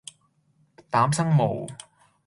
[0.89, 1.67] 膽生毛